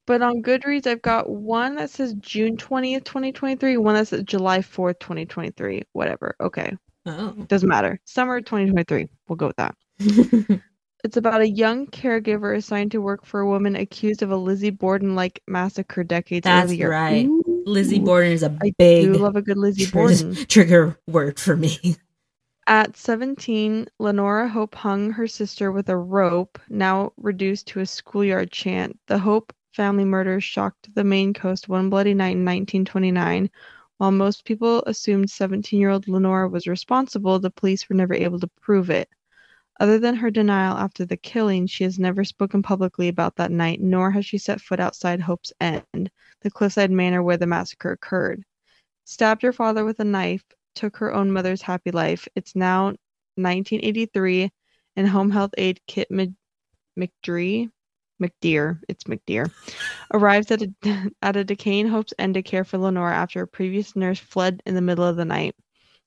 [0.06, 4.58] But on Goodreads, I've got one that says June 20th, 2023, one that says July
[4.58, 5.82] 4th, 2023.
[5.92, 6.34] Whatever.
[6.40, 6.76] Okay.
[7.06, 7.30] Oh.
[7.46, 8.00] Doesn't matter.
[8.04, 9.08] Summer 2023.
[9.28, 9.74] We'll go with that.
[11.04, 14.70] It's about a young caregiver assigned to work for a woman accused of a Lizzie
[14.70, 16.90] Borden like massacre decades That's earlier.
[16.90, 17.26] right.
[17.26, 17.64] Ooh.
[17.66, 20.34] Lizzie Borden is a I big do love a good Lizzie Borden.
[20.48, 21.96] trigger word for me.
[22.68, 28.52] At 17, Lenora Hope hung her sister with a rope, now reduced to a schoolyard
[28.52, 28.96] chant.
[29.08, 33.50] The Hope family murder shocked the Maine coast one bloody night in 1929.
[33.98, 38.38] While most people assumed 17 year old Lenora was responsible, the police were never able
[38.38, 39.08] to prove it.
[39.80, 43.80] Other than her denial after the killing, she has never spoken publicly about that night,
[43.80, 46.10] nor has she set foot outside Hope's End,
[46.42, 48.44] the cliffside manor where the massacre occurred.
[49.04, 52.28] Stabbed her father with a knife, took her own mother's happy life.
[52.36, 52.94] It's now
[53.36, 54.50] 1983,
[54.96, 56.30] and home health aide Kit Mc-
[56.98, 57.70] McDree,
[58.22, 59.50] McDeere, it's McDeere,
[60.12, 63.96] arrives at a at a decaying Hope's End to care for Lenora after a previous
[63.96, 65.56] nurse fled in the middle of the night.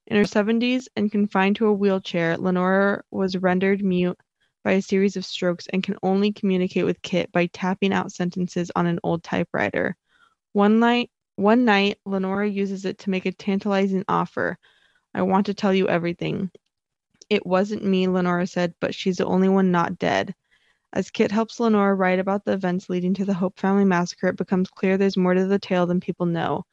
[0.07, 4.19] In her 70s and confined to a wheelchair, Lenora was rendered mute
[4.63, 8.71] by a series of strokes and can only communicate with Kit by tapping out sentences
[8.75, 9.95] on an old typewriter.
[10.53, 14.57] One night, one night, Lenora uses it to make a tantalizing offer.
[15.15, 16.51] I want to tell you everything.
[17.29, 20.35] It wasn't me, Lenora said, but she's the only one not dead.
[20.93, 24.37] As Kit helps Lenora write about the events leading to the Hope family massacre, it
[24.37, 26.63] becomes clear there's more to the tale than people know.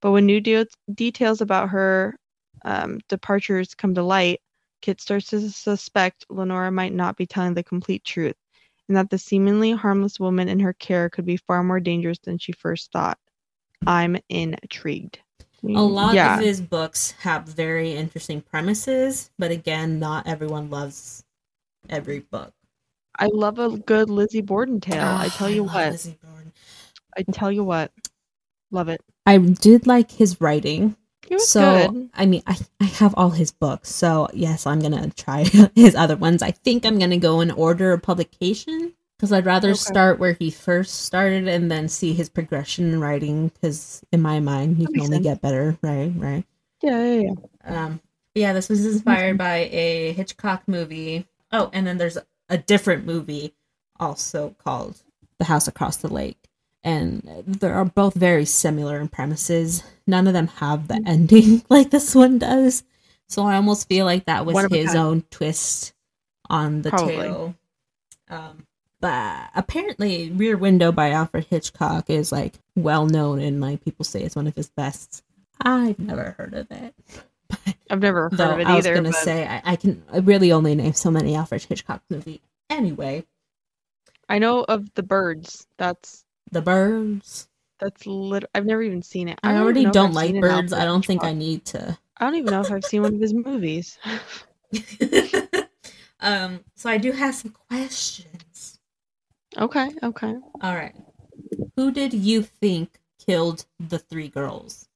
[0.00, 2.16] But when new de- details about her
[2.64, 4.40] um, departures come to light,
[4.82, 8.36] Kit starts to suspect Lenora might not be telling the complete truth,
[8.88, 12.38] and that the seemingly harmless woman in her care could be far more dangerous than
[12.38, 13.18] she first thought.
[13.86, 15.20] I'm intrigued.
[15.64, 16.38] A lot yeah.
[16.38, 21.22] of his books have very interesting premises, but again, not everyone loves
[21.90, 22.54] every book.
[23.18, 25.04] I love a good Lizzie Borden tale.
[25.04, 25.92] I Ah, tell you love what.
[25.92, 26.52] Lizzie Borden.
[27.16, 27.92] I tell you what.
[28.70, 29.02] Love it.
[29.26, 30.96] I did like his writing.
[31.38, 32.10] So good.
[32.14, 36.16] I mean, I, I have all his books, so yes, I'm gonna try his other
[36.16, 36.42] ones.
[36.42, 39.76] I think I'm gonna go in order of publication because I'd rather Okay.
[39.76, 43.48] start where he first started and then see his progression in writing.
[43.48, 45.24] Because in my mind, you That can only sense.
[45.24, 46.12] get better, right?
[46.16, 46.44] Right.
[46.82, 47.30] Yeah, yeah,
[47.64, 47.84] yeah.
[47.84, 48.00] Um,
[48.34, 51.26] yeah, this was inspired by a Hitchcock movie.
[51.52, 52.16] Oh, and then there's
[52.48, 53.54] a different movie
[53.98, 54.96] also called
[55.38, 56.39] The House Across the Lake.
[56.82, 59.82] And they are both very similar in premises.
[60.06, 62.84] None of them have the ending like this one does.
[63.28, 65.92] So I almost feel like that was One of a his own twist
[66.48, 67.14] on the Probably.
[67.16, 67.54] tale.
[68.28, 68.66] Um,
[69.00, 74.22] but apparently, Rear Window by Alfred Hitchcock is like well known and like people say
[74.22, 75.22] it's one of his best.
[75.60, 76.94] I've never heard of it.
[77.90, 78.72] I've never heard of it either.
[78.72, 81.62] I was gonna but say I, I can I really only name so many Alfred
[81.64, 82.40] Hitchcock movies.
[82.68, 83.24] Anyway,
[84.28, 85.66] I know of the birds.
[85.76, 87.48] That's The Birds.
[87.78, 88.44] that's lit.
[88.54, 89.38] I've never even seen it.
[89.42, 90.72] I, don't already don't like birds.
[90.72, 91.96] I don't think I need to.
[92.18, 93.98] I don't even know if I've seen one of his movies.
[96.20, 98.78] um, so I do have some questions.
[99.58, 100.34] okay, okay.
[100.62, 100.94] All right,
[101.76, 104.88] who did you think killed the three girls?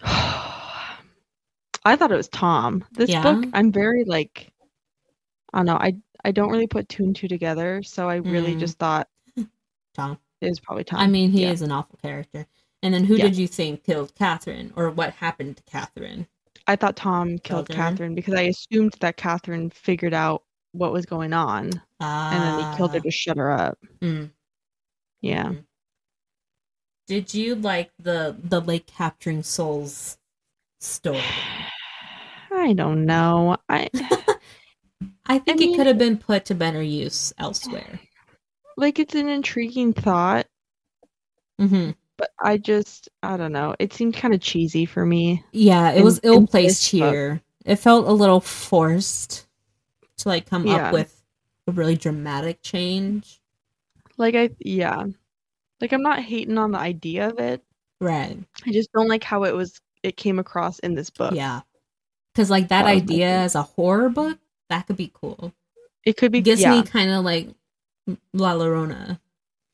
[0.02, 2.84] I thought it was Tom.
[2.92, 3.22] This Yeah?
[3.22, 4.52] book, I'm very like,
[5.52, 5.76] I don't know.
[5.76, 8.58] I I don't really put two and two together, so I really Mm.
[8.60, 9.08] just thought
[9.94, 10.18] Tom.
[10.40, 11.00] It was probably Tom.
[11.00, 11.50] I mean, he Yeah.
[11.52, 12.46] is an awful character.
[12.82, 13.24] And then who Yeah.
[13.24, 16.26] did you think killed Catherine, or what happened to Catherine?
[16.66, 17.68] I thought Tom killed?
[17.70, 22.76] Catherine because I assumed that Catherine figured out what was going on and then he
[22.76, 23.78] killed her Ah, to shut her up.
[24.00, 24.30] mm.
[25.22, 25.52] Yeah.
[27.06, 30.18] Did you like the the lake capturing souls
[30.78, 31.22] story?
[32.52, 33.56] I don't know.
[33.68, 33.88] I
[35.26, 38.00] I think I it could have been put to better use elsewhere.
[38.78, 40.46] Like it's an intriguing thought,
[41.58, 43.76] hmm but I just I don't know.
[43.78, 45.44] It seemed kind of cheesy for me.
[45.52, 47.40] Yeah, it was ill placed here.
[47.64, 49.46] It felt a little forced
[50.18, 50.88] to like come Yeah.
[50.88, 51.22] up with
[51.68, 53.40] a really dramatic change.
[54.16, 55.04] Like I yeah.
[55.80, 57.62] Like I'm not hating on the idea of it.
[58.00, 58.36] Right.
[58.66, 61.34] I just don't like how it was it came across in this book.
[61.34, 61.60] Yeah.
[62.34, 64.38] Because like that idea as a horror book,
[64.70, 65.52] that could be cool.
[66.04, 66.72] It could be It gives yeah.
[66.72, 67.48] me kind of like
[68.32, 69.20] La Llorona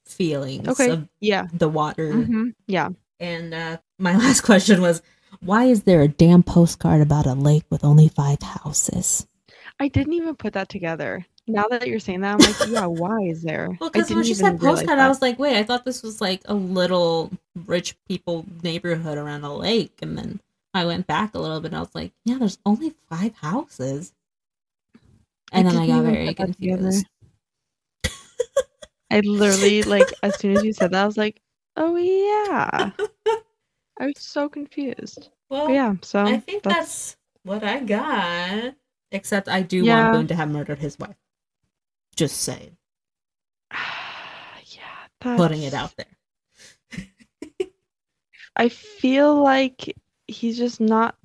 [0.07, 0.91] feelings Okay.
[0.91, 1.47] of yeah.
[1.53, 2.13] the water.
[2.13, 2.91] hmm Yeah.
[3.21, 5.03] And uh, my last question was,
[5.41, 9.27] why is there a damn postcard about a lake with only five houses?
[9.81, 11.27] I didn't even put that together.
[11.47, 13.77] Now that you're saying that, I'm like, yeah, why is there?
[13.81, 14.99] Well, because when she said postcard.
[14.99, 17.31] I was like, wait, I thought this was like a little
[17.67, 19.99] rich people neighborhood around a lake.
[20.01, 20.41] And then
[20.73, 24.13] I went back a little bit and I was like, yeah, there's only five houses.
[25.53, 26.77] And I then I got very put that together.
[26.83, 27.07] confused.
[29.11, 31.41] I literally like as soon as you said that, I was like,
[31.77, 32.91] oh yeah.
[33.99, 35.31] I was so confused.
[35.49, 38.75] Well, But yeah, so I think that's, what I got.
[39.13, 40.03] Except I do Yeah.
[40.03, 41.17] want Boone to have murdered his wife.
[42.17, 42.77] Just saying.
[43.73, 47.07] yeah, that's, Putting it out there.
[48.57, 51.17] I feel like he's just not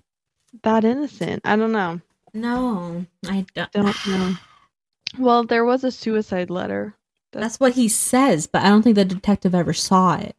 [0.63, 1.41] that innocent.
[1.45, 2.01] I don't know.
[2.33, 3.71] No, I don't.
[3.71, 4.35] Don't know.
[5.17, 6.95] Well, there was a suicide letter.
[7.31, 10.35] That's what he says, but I don't think the detective ever saw it.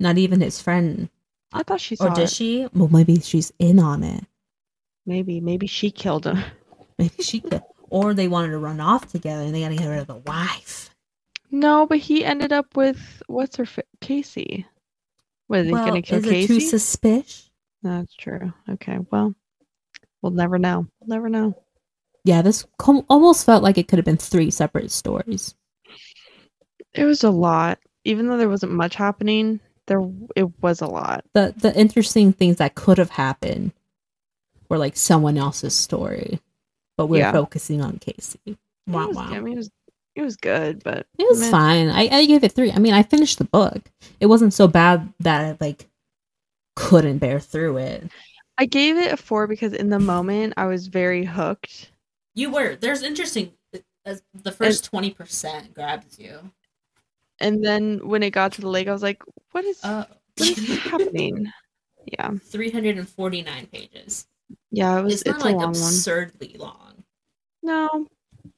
[0.00, 1.08] Not even his friend.
[1.52, 2.30] I thought she saw Or did it.
[2.30, 2.66] she?
[2.74, 4.24] Well, maybe she's in on it.
[5.06, 6.42] Maybe, maybe she killed him.
[6.98, 7.62] Maybe she could.
[7.88, 10.16] Or they wanted to run off together and they got to get rid of the
[10.16, 10.90] wife.
[11.50, 14.66] No, but he ended up with what's her fa- Casey.
[15.48, 16.46] Was he well, gonna kill is it Casey?
[16.46, 17.50] too suspicious?
[17.82, 18.52] That's true.
[18.68, 19.34] Okay, well,
[20.20, 20.86] we'll never know.
[21.00, 21.56] We'll never know.
[22.24, 25.54] Yeah, this co- almost felt like it could have been three separate stories.
[26.94, 29.60] It was a lot, even though there wasn't much happening.
[29.86, 30.00] There,
[30.36, 31.24] it was a lot.
[31.34, 33.72] The the interesting things that could have happened
[34.68, 36.40] were like someone else's story,
[36.96, 37.32] but we're Yeah.
[37.32, 38.40] focusing on Casey.
[38.46, 39.28] It Wow, was, wow.
[39.30, 39.70] I mean, it was,
[40.16, 41.50] it was good, but It was meh.
[41.50, 41.88] fine.
[41.88, 42.70] I, I gave it three.
[42.72, 43.90] I mean, I finished the book.
[44.20, 45.88] It wasn't so bad that I like
[46.76, 48.10] couldn't bear through it.
[48.58, 51.90] I gave it a four because in the moment I was very hooked.
[52.34, 52.76] You were.
[52.76, 53.52] There's interesting.
[54.06, 56.52] Uh, the first twenty percent grabs you.
[57.40, 59.22] And then when it got to the lake, I was like,
[59.52, 60.04] "What is Uh,
[60.36, 61.50] what is happening?"
[62.06, 64.26] Yeah, Three hundred and forty nine pages.
[64.70, 65.12] yeah, it was.
[65.14, 65.68] It's It's, not like long one.
[65.70, 67.04] absurdly long.
[67.62, 68.06] No,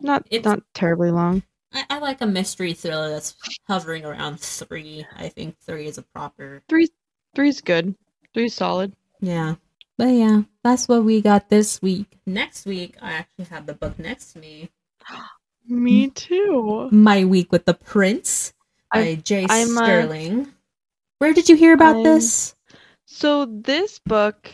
[0.01, 1.43] not It's- not terribly long.
[1.75, 3.35] I, I like a mystery thriller that's
[3.67, 5.07] hovering around three.
[5.17, 6.63] I think three is a proper.
[6.69, 6.89] three
[7.35, 7.95] Three's good.
[8.35, 8.93] Three's solid.
[9.21, 9.55] Yeah.
[9.97, 12.19] But yeah, that's what we got this week.
[12.27, 14.71] Next week, I actually have the book next to me.
[15.69, 16.89] Me too.
[16.91, 18.53] My Week with the Prince
[18.93, 20.53] by I- Jay I'm, uh, Sterling.
[21.19, 22.55] Where did you hear about I'm- this?
[23.07, 24.51] So this book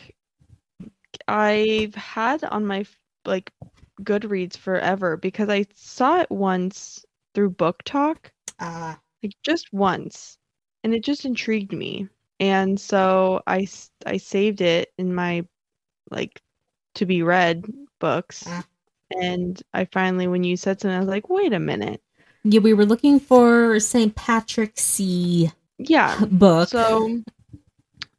[1.26, 2.84] I've had on my
[3.24, 3.52] like
[4.02, 8.16] Goodreads forever because I saw it once through BookTok,
[8.58, 10.38] Uh, like just once,
[10.82, 12.08] and it just intrigued me.
[12.40, 13.66] And so I
[14.06, 15.46] I saved it in my
[16.10, 16.40] like
[16.94, 17.64] to be read
[18.00, 18.44] books.
[18.46, 18.64] Ah.
[19.20, 22.02] And I finally when you said something I was like, "Wait a minute."
[22.44, 24.14] Yeah, we were looking for St.
[24.14, 26.68] Patrick's C Yeah, book.
[26.68, 27.20] So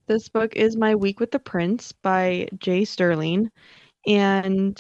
[0.08, 3.52] this book is My Week with the Prince by Jay Sterling.
[4.08, 4.80] And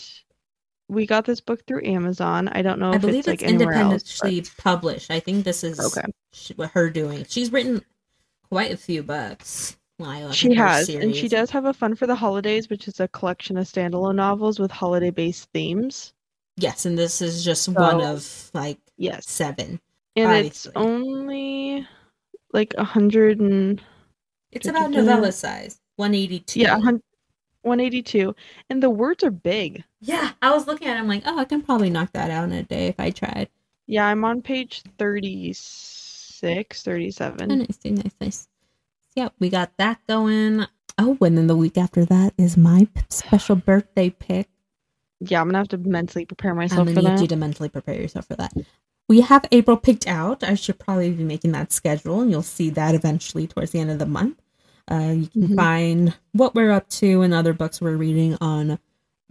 [0.87, 2.47] we got this book through Amazon.
[2.47, 4.21] I don't know I if believe it's like it's anywhere else.
[4.21, 5.11] independently published.
[5.11, 6.07] I think this is Okay.
[6.55, 7.25] what her doing.
[7.29, 7.83] She's written
[8.49, 9.77] quite a few books.
[9.99, 13.07] look She has, and she does have a Fun for the Holidays, which is a
[13.09, 16.13] collection of standalone novels with holiday based themes.
[16.57, 19.27] Yes, and this is just one of like Yes.
[19.29, 19.79] seven.
[20.15, 21.87] And it's only
[22.53, 23.81] like a hundred and
[24.51, 26.59] It's about novella size, one eighty two.
[26.59, 26.79] yeah, a
[27.61, 28.35] 182.
[28.69, 29.83] And the words are big.
[30.01, 30.99] Yeah, I was looking at it.
[30.99, 33.49] I'm like, oh, I can probably knock that out in a day if I tried.
[33.87, 37.51] Yeah, I'm on page 36, 37.
[37.51, 38.47] Oh, nice, nice, nice.
[39.15, 40.65] Yeah, we got that going.
[40.97, 44.47] Oh, and then the week after that is my special birthday pick.
[45.21, 47.21] Yeah, I'm gonna have to mentally prepare I'm myself gonna for need that.
[47.21, 48.53] you to mentally prepare yourself for that.
[49.09, 50.43] We have April picked out.
[50.43, 53.91] I should probably be making that schedule, and you'll see that eventually towards the end
[53.91, 54.39] of the month.
[54.89, 55.55] Uh, you can Mhm.
[55.55, 58.79] find what we're up to and other books we're reading on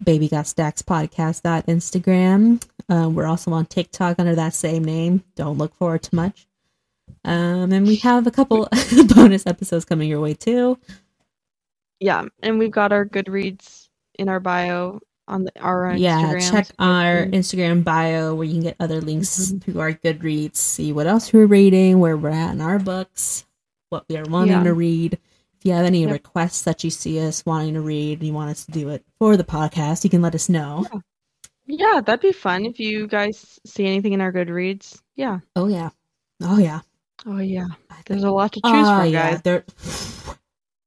[0.04, 2.62] Baby Got Stacks podcast dot Instagram.
[2.88, 5.24] Uh, we're also on TikTok under that same name.
[5.34, 6.46] Don't look forward to much.
[7.24, 8.68] Um, and we have a couple
[9.14, 10.78] bonus episodes coming your way too.
[12.00, 16.50] Yeah, and we've got our Goodreads in our bio on the, our yeah, Instagram.
[16.50, 19.64] check our Instagram bio where you can get other links Mhm.
[19.72, 23.46] to our Goodreads, see what else we're reading, where we're at in our books,
[23.90, 24.62] what we are wanting Yeah.
[24.64, 25.14] to read.
[25.14, 26.10] If you have any Yep.
[26.12, 29.04] requests that you see us wanting to read, and you want us to do it
[29.18, 30.84] for the podcast, you can let us know.
[31.66, 35.00] Yeah, that'd be fun if you guys see anything in our Goodreads.
[35.16, 35.40] Yeah.
[35.54, 35.90] Oh yeah,
[36.42, 36.80] oh yeah.
[37.26, 37.66] Oh yeah.
[38.06, 39.42] There's a lot to choose Oh, from, yeah, guys.
[39.42, 39.64] there.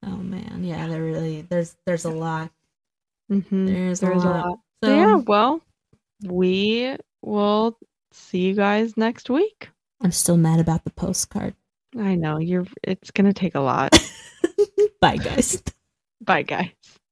[0.04, 2.50] Oh man, yeah, there really there's there's a lot.
[3.32, 3.66] Mm-hmm.
[3.66, 4.46] There's, There's a a lot.
[4.46, 4.58] lot.
[4.84, 5.60] So, So yeah, well,
[6.24, 7.78] we will
[8.12, 9.68] see you guys next week.
[10.00, 11.54] I'm still mad about the postcard.
[11.98, 12.66] I know you're.
[12.82, 13.92] It's gonna take a lot.
[15.00, 15.62] Bye guys.
[16.20, 16.70] Bye, guys.